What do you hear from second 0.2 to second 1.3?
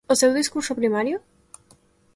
seu discurso primario?